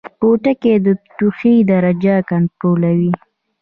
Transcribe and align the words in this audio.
پوټکی 0.19 0.73
د 0.85 0.87
تودوخې 1.03 1.55
درجه 1.71 2.15
کنټرولوي 2.29 3.11